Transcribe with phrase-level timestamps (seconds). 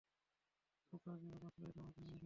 [0.93, 2.19] কুজাকু না বাঁচালে হয়তো আমাকেও মেরে ফেলত।